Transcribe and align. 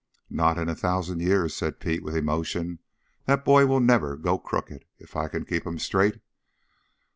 "Not 0.31 0.57
in 0.57 0.67
a 0.67 0.73
thousand 0.73 1.19
years," 1.19 1.55
said 1.55 1.79
Pete 1.79 2.01
with 2.01 2.15
emotion. 2.15 2.79
"That 3.25 3.45
boy 3.45 3.67
will 3.67 3.79
never 3.79 4.17
go 4.17 4.39
crooked 4.39 4.83
if 4.97 5.15
I 5.15 5.27
can 5.27 5.45
keep 5.45 5.63
him 5.63 5.77
straight. 5.77 6.19